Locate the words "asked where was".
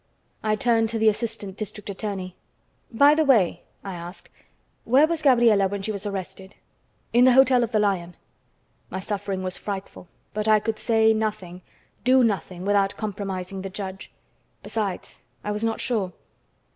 3.93-5.21